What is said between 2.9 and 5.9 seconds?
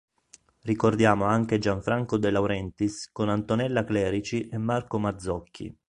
con Antonella Clerici e Marco Mazzocchi.